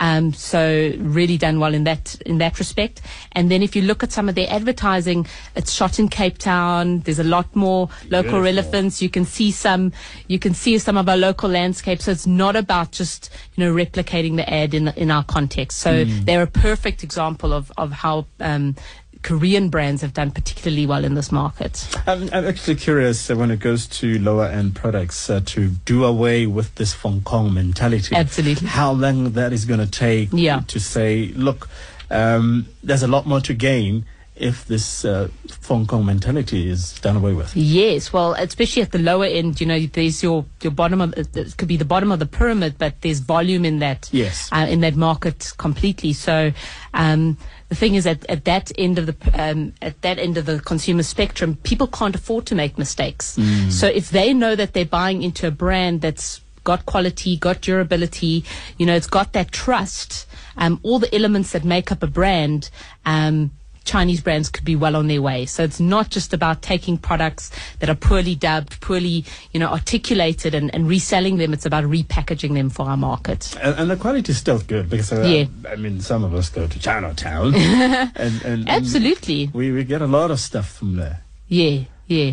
Um, 0.00 0.32
so 0.32 0.92
really 0.98 1.36
done 1.36 1.60
well 1.60 1.74
in 1.74 1.84
that 1.84 2.20
in 2.26 2.38
that 2.38 2.58
respect. 2.58 3.02
And 3.32 3.50
then 3.50 3.62
if 3.62 3.76
you 3.76 3.82
look 3.82 4.02
at 4.02 4.12
some 4.12 4.28
of 4.28 4.34
their 4.34 4.50
advertising, 4.50 5.26
it's 5.54 5.72
shot 5.72 5.98
in 5.98 6.08
Cape 6.08 6.38
Town. 6.38 7.00
There's 7.00 7.18
a 7.18 7.24
lot 7.24 7.54
more 7.54 7.88
local 8.04 8.40
Beautiful. 8.40 8.40
relevance. 8.40 9.02
You 9.02 9.10
can 9.10 9.26
see 9.26 9.50
some, 9.50 9.92
you 10.26 10.38
can 10.38 10.54
see 10.54 10.78
some 10.78 10.96
of 10.96 11.08
our 11.08 11.18
local 11.18 11.50
landscapes. 11.50 12.04
So 12.04 12.12
it's 12.12 12.26
not 12.26 12.56
about 12.56 12.92
just 12.92 13.30
you 13.54 13.64
know 13.64 13.74
replicating 13.74 14.36
the 14.36 14.48
ad 14.52 14.74
in 14.74 14.88
in 14.88 15.10
our 15.10 15.24
context. 15.24 15.78
So 15.78 16.04
they're 16.04 16.42
a 16.42 16.46
perfect 16.46 17.04
example 17.04 17.52
of 17.52 17.70
of 17.76 17.92
how. 17.92 18.26
Um, 18.40 18.76
Korean 19.22 19.68
brands 19.68 20.02
have 20.02 20.14
done 20.14 20.30
particularly 20.30 20.86
well 20.86 21.04
in 21.04 21.14
this 21.14 21.30
market. 21.30 21.86
I'm, 22.06 22.24
I'm 22.32 22.46
actually 22.46 22.76
curious 22.76 23.30
uh, 23.30 23.36
when 23.36 23.50
it 23.50 23.60
goes 23.60 23.86
to 23.98 24.18
lower 24.18 24.46
end 24.46 24.74
products 24.74 25.28
uh, 25.28 25.40
to 25.46 25.68
do 25.68 26.04
away 26.04 26.46
with 26.46 26.74
this 26.76 26.94
Fong 26.94 27.20
Kong 27.20 27.52
mentality. 27.52 28.14
Absolutely. 28.16 28.68
How 28.68 28.92
long 28.92 29.32
that 29.32 29.52
is 29.52 29.64
going 29.66 29.80
to 29.80 29.90
take 29.90 30.30
Yeah. 30.32 30.60
to 30.68 30.80
say, 30.80 31.28
look, 31.36 31.68
um, 32.10 32.66
there's 32.82 33.02
a 33.02 33.08
lot 33.08 33.26
more 33.26 33.40
to 33.42 33.54
gain 33.54 34.04
if 34.40 34.66
this 34.66 35.04
uh, 35.04 35.28
Fong 35.60 35.86
Kong 35.86 36.04
mentality 36.06 36.68
is 36.68 36.98
done 37.00 37.16
away 37.16 37.34
with. 37.34 37.54
Yes, 37.54 38.12
well, 38.12 38.32
especially 38.34 38.82
at 38.82 38.92
the 38.92 38.98
lower 38.98 39.26
end, 39.26 39.60
you 39.60 39.66
know, 39.66 39.78
there's 39.78 40.22
your 40.22 40.44
your 40.62 40.72
bottom 40.72 41.00
of 41.00 41.12
it 41.16 41.36
it 41.36 41.56
could 41.56 41.68
be 41.68 41.76
the 41.76 41.84
bottom 41.84 42.10
of 42.10 42.18
the 42.18 42.26
pyramid, 42.26 42.76
but 42.78 43.00
there's 43.02 43.20
volume 43.20 43.64
in 43.64 43.78
that. 43.80 44.08
Yes. 44.12 44.48
uh, 44.52 44.66
in 44.68 44.80
that 44.80 44.96
market 44.96 45.52
completely. 45.58 46.12
So 46.12 46.52
um, 46.94 47.36
the 47.68 47.74
thing 47.74 47.94
is, 47.94 48.06
at, 48.06 48.24
at 48.28 48.44
that 48.44 48.72
end 48.78 48.98
of 48.98 49.06
the 49.06 49.16
um, 49.34 49.74
at 49.82 50.00
that 50.02 50.18
end 50.18 50.36
of 50.38 50.46
the 50.46 50.60
consumer 50.60 51.02
spectrum, 51.02 51.56
people 51.62 51.86
can't 51.86 52.14
afford 52.14 52.46
to 52.46 52.54
make 52.54 52.78
mistakes. 52.78 53.38
So 53.68 53.86
if 53.86 54.10
they 54.10 54.32
know 54.34 54.56
that 54.56 54.72
they're 54.72 54.84
buying 54.84 55.22
into 55.22 55.46
a 55.46 55.50
brand 55.50 56.00
that's 56.00 56.40
got 56.64 56.86
quality, 56.86 57.36
got 57.36 57.60
durability, 57.60 58.44
you 58.78 58.86
know, 58.86 58.94
it's 58.94 59.06
got 59.06 59.32
that 59.32 59.50
trust, 59.50 60.26
um, 60.56 60.78
all 60.82 60.98
the 60.98 61.12
elements 61.14 61.52
that 61.52 61.64
make 61.64 61.90
up 61.90 62.02
a 62.02 62.06
brand. 62.06 62.70
Um, 63.04 63.52
Chinese 63.90 64.20
brands 64.20 64.48
could 64.48 64.64
be 64.64 64.76
well 64.76 64.94
on 64.94 65.08
their 65.08 65.20
way. 65.20 65.46
So 65.46 65.64
it's 65.64 65.80
not 65.80 66.10
just 66.10 66.32
about 66.32 66.62
taking 66.62 66.96
products 66.96 67.50
that 67.80 67.90
are 67.90 67.96
poorly 67.96 68.36
dubbed, 68.36 68.80
poorly, 68.80 69.24
you 69.52 69.58
know, 69.58 69.66
articulated 69.68 70.54
and, 70.54 70.72
and 70.72 70.86
reselling 70.88 71.38
them. 71.38 71.52
It's 71.52 71.66
about 71.66 71.82
repackaging 71.82 72.54
them 72.54 72.70
for 72.70 72.86
our 72.86 72.96
market. 72.96 73.52
And, 73.60 73.74
and 73.80 73.90
the 73.90 73.96
quality 73.96 74.30
is 74.30 74.38
still 74.38 74.60
good 74.60 74.88
because 74.88 75.12
uh, 75.12 75.22
Yeah. 75.22 75.46
I 75.68 75.74
mean 75.74 76.00
some 76.00 76.22
of 76.22 76.34
us 76.34 76.48
go 76.50 76.68
to 76.68 76.78
Chinatown 76.78 77.54
and, 77.56 78.12
and, 78.16 78.42
and 78.44 78.68
Absolutely. 78.68 79.50
we, 79.52 79.72
we 79.72 79.82
get 79.82 80.02
a 80.02 80.06
lot 80.06 80.30
of 80.30 80.38
stuff 80.38 80.70
from 80.70 80.94
there. 80.94 81.22
Yeah, 81.48 81.80
yeah. 82.10 82.32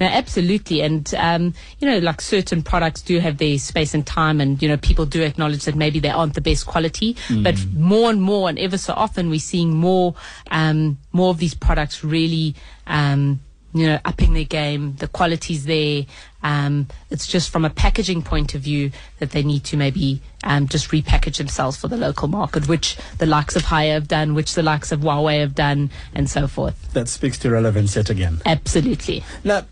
No, 0.00 0.06
absolutely. 0.06 0.80
And, 0.80 1.12
um, 1.16 1.54
you 1.80 1.88
know, 1.88 1.98
like 1.98 2.20
certain 2.20 2.62
products 2.62 3.02
do 3.02 3.18
have 3.18 3.38
their 3.38 3.58
space 3.58 3.94
and 3.94 4.06
time 4.06 4.40
and, 4.40 4.60
you 4.62 4.68
know, 4.68 4.76
people 4.76 5.06
do 5.06 5.22
acknowledge 5.22 5.64
that 5.64 5.74
maybe 5.74 6.00
they 6.00 6.08
aren't 6.08 6.34
the 6.34 6.40
best 6.40 6.66
quality. 6.66 7.16
But 7.42 7.56
more 7.74 8.10
and 8.10 8.22
more 8.22 8.48
and 8.48 8.58
ever 8.58 8.78
so 8.78 8.94
often 8.94 9.28
we're 9.28 9.40
seeing 9.40 9.74
more, 9.74 10.14
um, 10.50 10.98
more 11.12 11.30
of 11.30 11.38
these 11.38 11.54
products 11.54 12.02
really, 12.02 12.54
um, 12.86 13.40
you 13.74 13.86
know, 13.86 13.98
upping 14.04 14.32
their 14.34 14.44
game. 14.44 14.96
The 14.96 15.08
quality's 15.08 15.64
there. 15.66 16.06
Um, 16.42 16.86
it's 17.10 17.26
just 17.26 17.50
from 17.50 17.64
a 17.64 17.70
packaging 17.70 18.22
point 18.22 18.54
of 18.54 18.60
view 18.62 18.92
that 19.18 19.32
they 19.32 19.42
need 19.42 19.64
to 19.64 19.76
maybe 19.76 20.20
um, 20.44 20.68
just 20.68 20.90
repackage 20.90 21.36
themselves 21.38 21.76
for 21.76 21.88
the 21.88 21.96
local 21.96 22.28
market, 22.28 22.68
which 22.68 22.96
the 23.18 23.26
likes 23.26 23.56
of 23.56 23.64
Haier 23.64 23.94
have 23.94 24.06
done, 24.08 24.34
which 24.34 24.54
the 24.54 24.62
likes 24.62 24.92
of 24.92 25.00
Huawei 25.00 25.40
have 25.40 25.54
done, 25.56 25.90
and 26.14 26.30
so 26.30 26.46
forth. 26.46 26.92
That 26.92 27.08
speaks 27.08 27.38
to 27.40 27.50
relevance 27.50 27.96
yet 27.96 28.08
again. 28.08 28.40
Absolutely. 28.46 29.24
Now, 29.42 29.64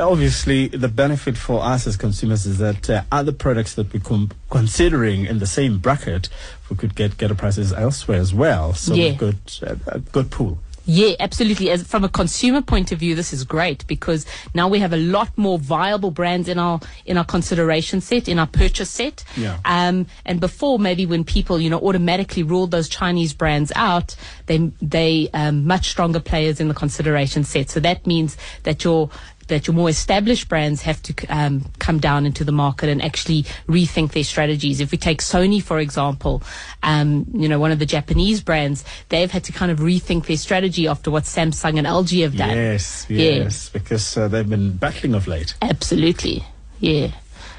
obviously, 0.00 0.68
the 0.68 0.88
benefit 0.88 1.36
for 1.36 1.62
us 1.62 1.86
as 1.86 1.96
consumers 1.98 2.46
is 2.46 2.58
that 2.58 2.88
uh, 2.88 3.02
other 3.12 3.32
products 3.32 3.74
that 3.74 3.92
we 3.92 4.00
come 4.00 4.30
considering 4.48 5.26
in 5.26 5.38
the 5.38 5.46
same 5.46 5.78
bracket, 5.78 6.28
we 6.70 6.76
could 6.76 6.94
get 6.94 7.18
better 7.18 7.34
prices 7.34 7.72
elsewhere 7.72 8.20
as 8.20 8.32
well. 8.32 8.72
So 8.72 8.94
Yeah. 8.94 9.10
we've 9.10 9.18
got 9.18 9.60
uh, 9.66 9.76
a 9.86 9.98
good 10.00 10.30
pool. 10.30 10.58
Yeah, 10.86 11.14
absolutely. 11.20 11.70
As 11.70 11.82
from 11.82 12.04
a 12.04 12.08
consumer 12.08 12.62
point 12.62 12.92
of 12.92 12.98
view, 12.98 13.14
this 13.14 13.32
is 13.32 13.44
great 13.44 13.86
because 13.86 14.26
now 14.54 14.68
we 14.68 14.78
have 14.80 14.92
a 14.92 14.96
lot 14.96 15.36
more 15.36 15.58
viable 15.58 16.10
brands 16.10 16.48
in 16.48 16.58
our 16.58 16.80
in 17.06 17.16
our 17.16 17.24
consideration 17.24 18.00
set, 18.00 18.28
in 18.28 18.38
our 18.38 18.46
purchase 18.46 18.90
set. 18.90 19.24
Yeah. 19.36 19.58
Um, 19.64 20.06
and 20.24 20.40
before, 20.40 20.78
maybe 20.78 21.06
when 21.06 21.24
people 21.24 21.60
you 21.60 21.70
know 21.70 21.80
automatically 21.80 22.42
ruled 22.42 22.70
those 22.70 22.88
Chinese 22.88 23.34
brands 23.34 23.72
out, 23.76 24.16
they 24.46 24.58
they 24.80 25.28
um, 25.34 25.66
much 25.66 25.88
stronger 25.88 26.20
players 26.20 26.60
in 26.60 26.68
the 26.68 26.74
consideration 26.74 27.44
set. 27.44 27.70
So 27.70 27.80
that 27.80 28.06
means 28.06 28.36
that 28.64 28.82
your 28.84 29.10
that 29.50 29.66
your 29.66 29.74
more 29.74 29.88
established 29.90 30.48
brands 30.48 30.82
have 30.82 31.00
to 31.02 31.14
um, 31.28 31.64
come 31.78 31.98
down 31.98 32.24
into 32.26 32.42
the 32.42 32.52
market 32.52 32.88
and 32.88 33.02
actually 33.02 33.42
rethink 33.68 34.12
their 34.12 34.24
strategies. 34.24 34.80
If 34.80 34.90
we 34.90 34.98
take 34.98 35.20
Sony, 35.20 35.62
for 35.62 35.78
example, 35.78 36.42
um, 36.82 37.26
you 37.34 37.48
know, 37.48 37.58
one 37.60 37.70
of 37.70 37.78
the 37.78 37.86
Japanese 37.86 38.40
brands, 38.40 38.84
they've 39.10 39.30
had 39.30 39.44
to 39.44 39.52
kind 39.52 39.70
of 39.70 39.78
rethink 39.80 40.26
their 40.26 40.36
strategy 40.38 40.86
after 40.88 41.10
what 41.10 41.24
Samsung 41.24 41.78
and 41.78 41.86
LG 41.86 42.22
have 42.22 42.36
done. 42.36 42.50
Yes, 42.50 43.06
Yeah. 43.08 43.18
yes, 43.44 43.68
because 43.68 44.16
uh, 44.16 44.26
they've 44.28 44.48
been 44.48 44.72
battling 44.76 45.14
of 45.14 45.26
late. 45.28 45.54
Absolutely. 45.60 46.44
Yeah. 46.80 47.12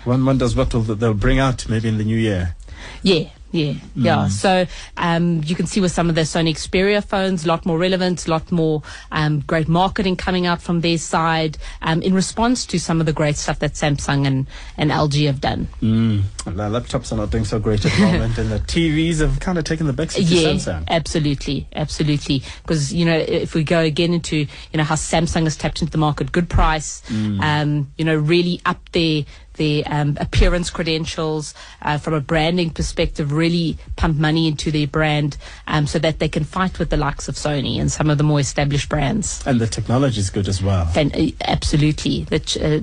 One 0.03 0.25
wonders 0.25 0.55
what 0.55 0.71
they'll 0.71 1.13
bring 1.13 1.39
out 1.39 1.69
maybe 1.69 1.87
in 1.87 1.97
the 1.99 2.03
new 2.03 2.17
year. 2.17 2.55
Yeah, 3.03 3.29
yeah, 3.51 3.73
yeah. 3.95 4.27
So 4.27 4.65
um, 4.97 5.41
you 5.45 5.55
can 5.55 5.67
see 5.67 5.79
with 5.81 5.91
some 5.91 6.09
of 6.09 6.15
the 6.15 6.21
Sony 6.21 6.51
Xperia 6.53 7.03
phones, 7.03 7.45
a 7.45 7.47
lot 7.47 7.65
more 7.65 7.77
relevant, 7.77 8.27
a 8.27 8.31
lot 8.31 8.51
more 8.51 8.81
um, 9.11 9.41
great 9.41 9.67
marketing 9.67 10.15
coming 10.15 10.45
out 10.45 10.61
from 10.61 10.81
their 10.81 10.97
side 10.97 11.57
um, 11.81 12.01
in 12.01 12.13
response 12.13 12.65
to 12.67 12.79
some 12.79 12.99
of 12.99 13.05
the 13.05 13.13
great 13.13 13.35
stuff 13.35 13.59
that 13.59 13.73
Samsung 13.73 14.25
and, 14.25 14.47
and 14.77 14.91
LG 14.91 15.25
have 15.27 15.41
done. 15.41 15.67
Mm. 15.81 16.23
And 16.45 16.59
the 16.59 16.63
laptops 16.63 17.11
are 17.11 17.15
not 17.17 17.29
doing 17.29 17.45
so 17.45 17.59
great 17.59 17.85
at 17.85 17.91
the 17.91 17.99
moment, 18.01 18.37
and 18.37 18.49
the 18.51 18.59
TVs 18.59 19.19
have 19.19 19.39
kind 19.39 19.57
of 19.57 19.63
taken 19.63 19.85
the 19.87 19.93
backseat 19.93 20.27
to 20.27 20.35
Yeah, 20.35 20.49
Samsung. 20.53 20.87
absolutely, 20.87 21.67
absolutely. 21.75 22.43
Because 22.63 22.93
you 22.93 23.05
know, 23.05 23.17
if 23.17 23.53
we 23.53 23.63
go 23.63 23.79
again 23.79 24.13
into 24.13 24.37
you 24.37 24.47
know 24.75 24.83
how 24.83 24.95
Samsung 24.95 25.43
has 25.43 25.55
tapped 25.55 25.81
into 25.81 25.91
the 25.91 25.97
market, 25.97 26.31
good 26.31 26.49
price, 26.49 27.01
Mm. 27.09 27.41
um, 27.41 27.91
you 27.97 28.05
know, 28.05 28.15
really 28.15 28.61
up 28.65 28.79
their 28.91 29.23
their 29.61 29.83
um, 29.85 30.17
appearance 30.19 30.71
credentials 30.71 31.53
uh, 31.83 31.97
from 31.99 32.15
a 32.15 32.19
branding 32.19 32.71
perspective, 32.71 33.31
really 33.31 33.77
pump 33.95 34.17
money 34.17 34.47
into 34.47 34.71
their 34.71 34.87
brand 34.87 35.37
um, 35.67 35.85
so 35.85 35.99
that 35.99 36.17
they 36.17 36.27
can 36.27 36.43
fight 36.43 36.79
with 36.79 36.89
the 36.89 36.97
likes 36.97 37.29
of 37.29 37.35
Sony 37.35 37.79
and 37.79 37.91
some 37.91 38.09
of 38.09 38.17
the 38.17 38.23
more 38.23 38.39
established 38.39 38.89
brands. 38.89 39.45
And 39.45 39.61
the 39.61 39.67
technology 39.67 40.19
is 40.19 40.31
good 40.31 40.47
as 40.47 40.63
well. 40.63 40.89
And 40.95 41.15
uh, 41.15 41.27
absolutely, 41.45 42.23
that 42.25 42.57
uh, 42.57 42.79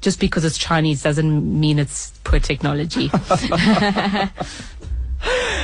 just 0.00 0.20
because 0.20 0.44
it's 0.44 0.58
Chinese 0.58 1.02
doesn't 1.02 1.60
mean 1.60 1.80
it's 1.80 2.12
poor 2.22 2.38
technology. 2.38 3.10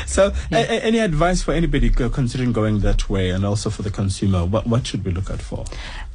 So, 0.07 0.33
a- 0.53 0.57
a- 0.57 0.85
any 0.85 0.99
advice 1.00 1.43
for 1.43 1.53
anybody 1.53 1.91
considering 1.91 2.53
going 2.53 2.81
that 2.81 3.11
way, 3.11 3.31
and 3.31 3.45
also 3.45 3.71
for 3.71 3.83
the 3.83 3.91
consumer? 3.91 4.45
What 4.45 4.67
what 4.67 4.87
should 4.87 5.05
we 5.05 5.11
look 5.11 5.31
out 5.31 5.43
for? 5.43 5.65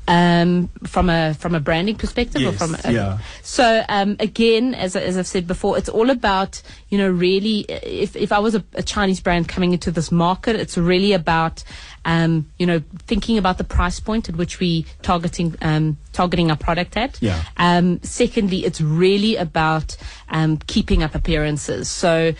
Um, 0.07 0.69
from 0.85 1.09
a 1.09 1.33
from 1.33 1.55
a 1.55 1.59
branding 1.59 1.95
perspective, 1.95 2.45
or 2.45 2.51
from 2.51 2.75
a, 2.83 2.91
yeah. 2.91 3.19
So 3.41 3.83
um, 3.87 4.17
again, 4.19 4.73
as 4.73 4.95
as 4.95 5.17
I've 5.17 5.27
said 5.27 5.47
before, 5.47 5.77
it's 5.77 5.89
all 5.89 6.09
about 6.09 6.61
you 6.89 6.97
know 6.97 7.09
really 7.09 7.59
if 7.61 8.15
if 8.15 8.31
I 8.31 8.39
was 8.39 8.55
a, 8.55 8.63
a 8.73 8.83
Chinese 8.83 9.21
brand 9.21 9.47
coming 9.47 9.71
into 9.71 9.91
this 9.91 10.11
market, 10.11 10.55
it's 10.55 10.77
really 10.77 11.13
about 11.13 11.63
um, 12.03 12.49
you 12.57 12.65
know 12.65 12.81
thinking 12.99 13.37
about 13.37 13.57
the 13.57 13.63
price 13.63 13.99
point 13.99 14.27
at 14.27 14.35
which 14.35 14.59
we 14.59 14.85
targeting 15.01 15.55
um, 15.61 15.97
targeting 16.11 16.51
our 16.51 16.57
product 16.57 16.97
at. 16.97 17.21
Yeah. 17.21 17.41
Um, 17.57 18.01
secondly, 18.03 18.65
it's 18.65 18.81
really 18.81 19.37
about 19.37 19.95
um, 20.29 20.57
keeping 20.57 21.03
up 21.03 21.15
appearances. 21.15 21.89
So. 21.89 22.33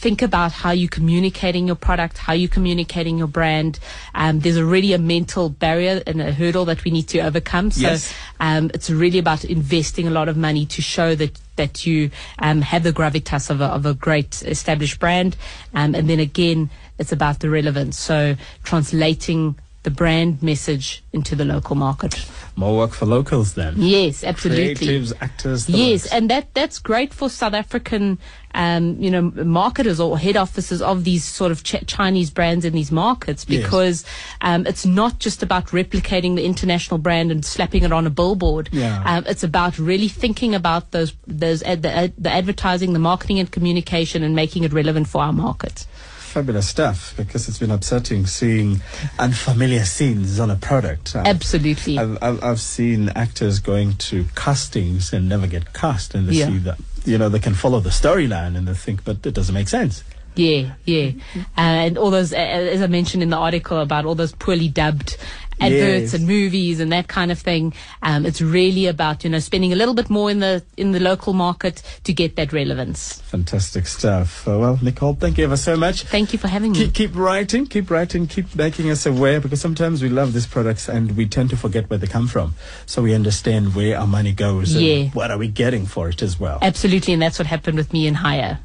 Think 0.00 0.22
about 0.22 0.52
how 0.52 0.70
you're 0.70 0.88
communicating 0.88 1.66
your 1.66 1.74
product, 1.74 2.18
how 2.18 2.32
you're 2.32 2.48
communicating 2.48 3.18
your 3.18 3.26
brand. 3.26 3.80
Um, 4.14 4.38
there's 4.38 4.56
already 4.56 4.92
a 4.92 4.98
mental 4.98 5.48
barrier 5.48 6.04
and 6.06 6.22
a 6.22 6.30
hurdle 6.32 6.64
that 6.66 6.84
we 6.84 6.92
need 6.92 7.08
to 7.08 7.18
overcome. 7.18 7.72
So 7.72 7.80
Yes. 7.80 8.14
um, 8.38 8.70
it's 8.74 8.90
really 8.90 9.18
about 9.18 9.44
investing 9.44 10.06
a 10.06 10.10
lot 10.10 10.28
of 10.28 10.36
money 10.36 10.66
to 10.66 10.80
show 10.82 11.16
that 11.16 11.36
that 11.56 11.84
you 11.84 12.12
um, 12.38 12.62
have 12.62 12.84
the 12.84 12.92
gravitas 12.92 13.50
of 13.50 13.60
a, 13.60 13.64
of 13.64 13.84
a 13.86 13.92
great 13.92 14.40
established 14.46 15.00
brand. 15.00 15.36
Um, 15.74 15.96
and 15.96 16.08
then 16.08 16.20
again, 16.20 16.70
it's 16.98 17.10
about 17.10 17.40
the 17.40 17.50
relevance. 17.50 17.98
So 17.98 18.36
translating 18.62 19.56
the 19.84 19.90
brand 19.90 20.42
message 20.42 21.02
into 21.12 21.36
the 21.36 21.44
local 21.44 21.76
market. 21.76 22.26
More 22.56 22.76
work 22.76 22.90
for 22.92 23.06
locals 23.06 23.54
then. 23.54 23.74
Yes, 23.78 24.24
absolutely. 24.24 24.74
Creatives, 24.74 25.12
actors. 25.20 25.66
the 25.66 25.72
Yes, 25.78 26.06
and 26.12 26.28
that 26.30 26.52
that's 26.52 26.80
great 26.80 27.14
for 27.14 27.30
South 27.30 27.54
African, 27.54 28.18
um, 28.54 29.00
you 29.00 29.08
know, 29.10 29.22
marketers 29.22 30.00
or 30.00 30.18
head 30.18 30.36
offices 30.36 30.82
of 30.82 31.04
these 31.04 31.22
sort 31.24 31.52
of 31.52 31.62
ch- 31.62 31.86
Chinese 31.86 32.30
brands 32.30 32.64
in 32.64 32.72
these 32.72 32.90
markets 32.90 33.46
Yes. 33.48 33.62
because 33.62 34.04
um, 34.40 34.66
it's 34.66 34.84
not 34.84 35.20
just 35.20 35.44
about 35.44 35.66
replicating 35.68 36.34
the 36.34 36.44
international 36.44 36.98
brand 36.98 37.30
and 37.30 37.44
slapping 37.44 37.84
it 37.84 37.92
on 37.92 38.04
a 38.06 38.10
billboard. 38.10 38.68
Yeah. 38.72 39.00
Um, 39.06 39.24
it's 39.28 39.44
about 39.44 39.78
really 39.78 40.08
thinking 40.08 40.56
about 40.56 40.90
those 40.90 41.14
those 41.28 41.62
ad- 41.62 41.82
the, 41.82 41.92
ad- 41.94 42.14
the 42.18 42.30
advertising, 42.30 42.92
the 42.94 42.98
marketing 42.98 43.38
and 43.38 43.48
communication, 43.50 44.24
and 44.24 44.34
making 44.34 44.64
it 44.64 44.72
relevant 44.72 45.06
for 45.06 45.22
our 45.22 45.32
market. 45.32 45.86
Fabulous 46.28 46.68
stuff 46.68 47.14
because 47.16 47.48
it's 47.48 47.58
been 47.58 47.70
upsetting 47.70 48.26
seeing 48.26 48.80
unfamiliar 49.18 49.84
scenes 49.84 50.38
on 50.38 50.50
a 50.50 50.56
product. 50.56 51.16
Absolutely. 51.16 51.98
I've, 51.98 52.18
I've, 52.22 52.44
I've 52.44 52.60
seen 52.60 53.08
actors 53.10 53.58
going 53.58 53.94
to 54.08 54.24
castings 54.34 55.12
and 55.12 55.28
never 55.28 55.46
get 55.46 55.72
cast, 55.72 56.14
and 56.14 56.28
they 56.28 56.34
Yeah. 56.34 56.46
see 56.46 56.58
that 56.58 56.78
you 57.04 57.16
know 57.18 57.28
they 57.28 57.38
can 57.38 57.54
follow 57.54 57.80
the 57.80 57.90
storyline 57.90 58.56
and 58.56 58.68
they 58.68 58.74
think, 58.74 59.04
but 59.04 59.24
it 59.26 59.34
doesn't 59.34 59.54
make 59.54 59.68
sense. 59.68 60.04
Yeah, 60.36 60.74
yeah. 60.84 61.10
Uh, 61.56 61.86
and 61.86 61.98
all 61.98 62.10
those, 62.12 62.32
uh, 62.32 62.36
as 62.36 62.80
I 62.80 62.86
mentioned 62.86 63.24
in 63.24 63.30
the 63.30 63.36
article 63.36 63.80
about 63.80 64.04
all 64.04 64.14
those 64.14 64.30
poorly 64.32 64.68
dubbed 64.68 65.16
adverts 65.60 66.12
Yes. 66.12 66.14
and 66.14 66.26
movies 66.26 66.80
and 66.80 66.92
that 66.92 67.08
kind 67.08 67.30
of 67.32 67.38
thing. 67.38 67.72
Um, 68.02 68.24
it's 68.26 68.40
really 68.40 68.86
about, 68.86 69.24
you 69.24 69.30
know, 69.30 69.38
spending 69.38 69.72
a 69.72 69.76
little 69.76 69.94
bit 69.94 70.08
more 70.10 70.30
in 70.30 70.40
the, 70.40 70.62
in 70.76 70.92
the 70.92 71.00
local 71.00 71.32
market 71.32 71.82
to 72.04 72.12
get 72.12 72.36
that 72.36 72.52
relevance. 72.52 73.20
Fantastic 73.22 73.86
stuff. 73.86 74.46
Uh, 74.46 74.58
well, 74.58 74.78
Nicole, 74.82 75.14
thank 75.14 75.38
you 75.38 75.44
ever 75.44 75.56
so 75.56 75.76
much. 75.76 76.02
Thank 76.04 76.32
you 76.32 76.38
for 76.38 76.48
having 76.48 76.72
me. 76.72 76.78
Keep, 76.84 76.94
keep 76.94 77.16
writing, 77.16 77.66
keep 77.66 77.90
writing, 77.90 78.26
keep 78.26 78.54
making 78.54 78.90
us 78.90 79.06
aware 79.06 79.40
because 79.40 79.60
sometimes 79.60 80.02
we 80.02 80.08
love 80.08 80.32
these 80.32 80.46
products 80.46 80.88
and 80.88 81.16
we 81.16 81.26
tend 81.26 81.50
to 81.50 81.56
forget 81.56 81.88
where 81.90 81.98
they 81.98 82.06
come 82.06 82.28
from. 82.28 82.54
So 82.86 83.02
we 83.02 83.14
understand 83.14 83.74
where 83.74 83.98
our 83.98 84.06
money 84.06 84.32
goes 84.32 84.74
and 84.74 85.12
what 85.14 85.30
are 85.30 85.38
we 85.38 85.48
getting 85.48 85.86
for 85.86 86.08
it 86.08 86.22
as 86.22 86.38
well. 86.38 86.58
Absolutely. 86.62 87.12
And 87.12 87.22
that's 87.22 87.38
what 87.38 87.46
happened 87.46 87.76
with 87.76 87.92
me 87.92 88.06
in 88.06 88.14
Haier. 88.14 88.58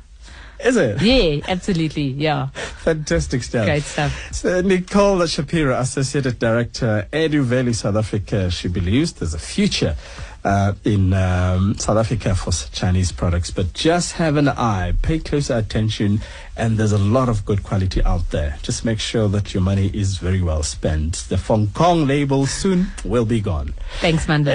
Is 0.64 0.78
it? 0.78 1.02
Yeah, 1.02 1.44
absolutely. 1.48 2.04
Yeah. 2.04 2.48
Fantastic 2.84 3.44
stuff. 3.44 3.66
Great 3.66 3.84
stuff. 3.84 4.34
So 4.34 4.62
Nicole 4.62 5.20
Shapira, 5.20 5.80
Associate 5.80 6.38
Director, 6.38 7.08
Added 7.12 7.44
Value, 7.44 7.74
South 7.74 7.96
Africa. 7.96 8.50
She 8.50 8.68
believes 8.68 9.14
there's 9.14 9.34
a 9.34 9.40
future 9.40 9.96
uh, 10.44 10.74
in 10.84 11.14
um, 11.14 11.76
South 11.78 11.98
Africa 11.98 12.36
for 12.36 12.52
Chinese 12.72 13.12
products, 13.12 13.52
but 13.52 13.74
just 13.74 14.14
have 14.14 14.38
an 14.38 14.50
eye, 14.50 14.94
pay 15.02 15.20
closer 15.20 15.58
attention, 15.58 16.22
and 16.58 16.78
there's 16.78 16.92
a 16.92 16.98
lot 16.98 17.30
of 17.30 17.46
good 17.46 17.64
quality 17.64 18.04
out 18.04 18.30
there. 18.32 18.58
Just 18.62 18.86
make 18.86 19.00
sure 19.00 19.28
that 19.30 19.54
your 19.54 19.64
money 19.64 19.90
is 19.94 20.18
very 20.18 20.42
well 20.42 20.64
spent. 20.64 21.26
The 21.30 21.38
Fong 21.38 21.68
Kong 21.74 22.08
label 22.08 22.46
soon 22.46 22.88
will 23.04 23.26
be 23.26 23.42
gone. 23.42 23.74
Thanks, 24.02 24.28
Manda. 24.28 24.52